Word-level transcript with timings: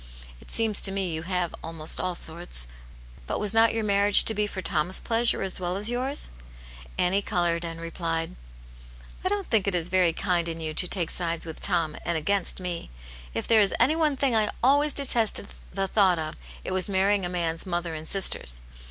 "It 0.41 0.51
seems 0.51 0.81
to 0.81 0.91
me 0.91 1.13
you 1.13 1.21
have 1.21 1.53
almost 1.63 1.99
all 1.99 2.15
sorts. 2.15 2.65
But 3.27 3.39
was 3.39 3.53
not 3.53 3.71
your 3.71 3.83
marriage 3.83 4.23
to 4.25 4.33
be 4.33 4.47
for 4.47 4.59
Tom's 4.59 4.99
pleasure, 4.99 5.43
as 5.43 5.59
well 5.59 5.77
as 5.77 5.91
yours?" 5.91 6.31
Annie 6.97 7.21
coloured, 7.21 7.63
and 7.63 7.79
replied:" 7.79 8.35
I 9.23 9.29
don't 9.29 9.45
think 9.51 9.67
it 9.67 9.75
is 9.75 9.89
very 9.89 10.11
kind 10.11 10.49
in 10.49 10.59
you 10.59 10.73
to 10.73 10.87
take 10.87 11.11
sides 11.11 11.45
with 11.45 11.59
Tom, 11.61 11.95
and 12.03 12.17
against 12.17 12.59
me! 12.59 12.89
If 13.35 13.47
there 13.47 13.61
is 13.61 13.75
any 13.79 13.95
one 13.95 14.17
thing 14.17 14.33
I 14.35 14.49
always 14.63 14.91
detested 14.93 15.49
the 15.71 15.87
thought 15.87 16.17
of, 16.17 16.33
it 16.63 16.71
was 16.71 16.89
marrying 16.89 17.23
a 17.23 17.29
man's 17.29 17.67
mother 17.67 17.93
and 17.93 18.09
sisters. 18.09 18.59